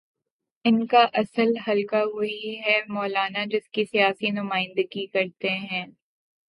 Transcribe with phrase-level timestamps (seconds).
[0.65, 5.85] ان کا اصل حلقہ وہی ہے، مولانا جس کی سیاسی نمائندگی کرتے ہیں۔